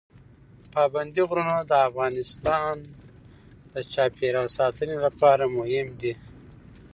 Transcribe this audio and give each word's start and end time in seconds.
پابندی 0.73 1.21
غرونه 1.29 1.57
د 1.65 1.71
افغانستان 1.87 2.75
د 3.73 3.75
چاپیریال 3.93 4.47
ساتنې 4.57 4.97
لپاره 5.05 5.43
مهم 5.57 5.87
دي. 6.01 6.13